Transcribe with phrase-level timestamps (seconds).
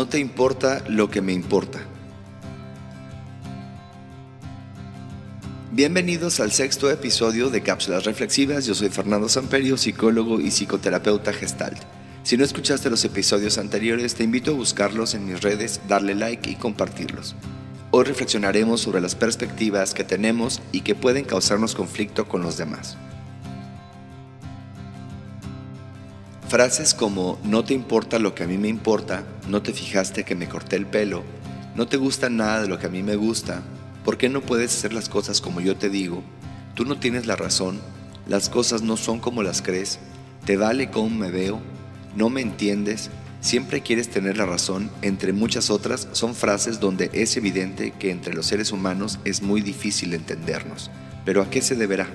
[0.00, 1.78] No te importa lo que me importa.
[5.72, 8.64] Bienvenidos al sexto episodio de Cápsulas Reflexivas.
[8.64, 11.76] Yo soy Fernando Samperio, psicólogo y psicoterapeuta gestalt.
[12.22, 16.48] Si no escuchaste los episodios anteriores, te invito a buscarlos en mis redes, darle like
[16.48, 17.36] y compartirlos.
[17.90, 22.96] Hoy reflexionaremos sobre las perspectivas que tenemos y que pueden causarnos conflicto con los demás.
[26.50, 30.34] Frases como no te importa lo que a mí me importa, no te fijaste que
[30.34, 31.22] me corté el pelo,
[31.76, 33.62] no te gusta nada de lo que a mí me gusta,
[34.04, 36.24] ¿por qué no puedes hacer las cosas como yo te digo?
[36.74, 37.78] Tú no tienes la razón,
[38.26, 40.00] las cosas no son como las crees,
[40.44, 41.60] te vale cómo me veo,
[42.16, 43.10] no me entiendes,
[43.40, 48.34] siempre quieres tener la razón, entre muchas otras son frases donde es evidente que entre
[48.34, 50.90] los seres humanos es muy difícil entendernos.
[51.24, 52.08] Pero ¿a qué se deberá?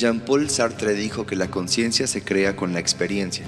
[0.00, 3.44] Jean-Paul Sartre dijo que la conciencia se crea con la experiencia.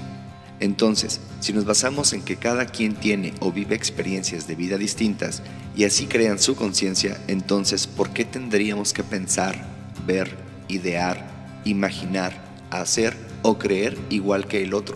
[0.59, 5.41] Entonces, si nos basamos en que cada quien tiene o vive experiencias de vida distintas
[5.75, 9.65] y así crean su conciencia, entonces, ¿por qué tendríamos que pensar,
[10.05, 11.25] ver, idear,
[11.65, 12.39] imaginar,
[12.69, 14.95] hacer o creer igual que el otro?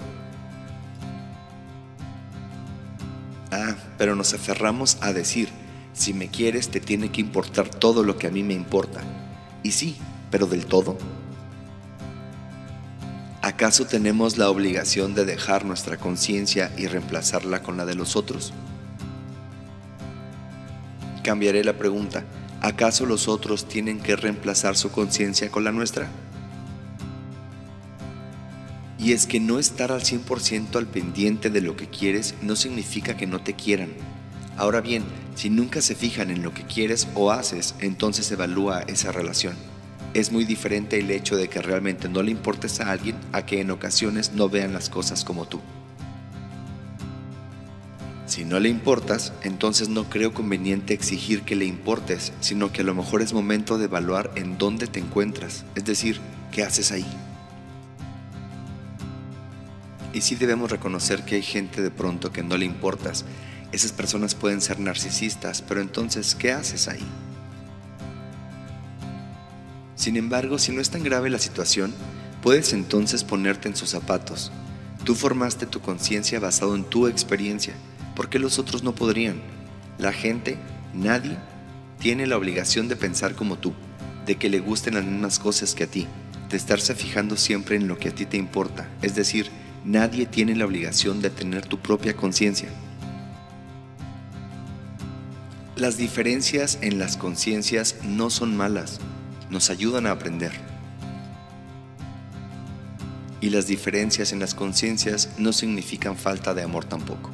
[3.51, 5.49] Ah, pero nos aferramos a decir,
[5.93, 9.01] si me quieres te tiene que importar todo lo que a mí me importa.
[9.63, 9.97] Y sí,
[10.29, 10.99] pero del todo.
[13.47, 18.51] ¿Acaso tenemos la obligación de dejar nuestra conciencia y reemplazarla con la de los otros?
[21.23, 22.25] Cambiaré la pregunta.
[22.59, 26.09] ¿Acaso los otros tienen que reemplazar su conciencia con la nuestra?
[28.99, 33.15] Y es que no estar al 100% al pendiente de lo que quieres no significa
[33.15, 33.91] que no te quieran.
[34.57, 39.13] Ahora bien, si nunca se fijan en lo que quieres o haces, entonces evalúa esa
[39.13, 39.55] relación.
[40.17, 43.61] Es muy diferente el hecho de que realmente no le importes a alguien a que
[43.61, 45.61] en ocasiones no vean las cosas como tú.
[48.25, 52.83] Si no le importas, entonces no creo conveniente exigir que le importes, sino que a
[52.83, 56.19] lo mejor es momento de evaluar en dónde te encuentras, es decir,
[56.51, 57.05] qué haces ahí.
[60.13, 63.23] Y sí debemos reconocer que hay gente de pronto que no le importas.
[63.71, 67.05] Esas personas pueden ser narcisistas, pero entonces, ¿qué haces ahí?
[69.97, 71.91] Sin embargo, si no es tan grave la situación,
[72.43, 74.51] puedes entonces ponerte en sus zapatos.
[75.03, 77.73] Tú formaste tu conciencia basado en tu experiencia.
[78.15, 79.41] ¿Por qué los otros no podrían?
[79.97, 80.59] La gente,
[80.93, 81.35] nadie,
[81.99, 83.73] tiene la obligación de pensar como tú,
[84.27, 86.05] de que le gusten las mismas cosas que a ti,
[86.47, 88.87] de estarse fijando siempre en lo que a ti te importa.
[89.01, 89.49] Es decir,
[89.83, 92.69] nadie tiene la obligación de tener tu propia conciencia.
[95.75, 98.99] Las diferencias en las conciencias no son malas,
[99.49, 100.51] nos ayudan a aprender.
[103.39, 107.29] Y las diferencias en las conciencias no significan falta de amor tampoco.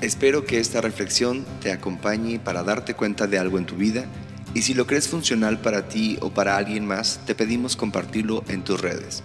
[0.00, 4.04] Espero que esta reflexión te acompañe para darte cuenta de algo en tu vida
[4.52, 8.62] y si lo crees funcional para ti o para alguien más, te pedimos compartirlo en
[8.62, 9.22] tus redes.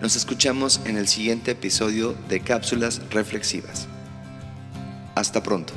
[0.00, 3.88] Nos escuchamos en el siguiente episodio de Cápsulas Reflexivas.
[5.14, 5.74] Hasta pronto.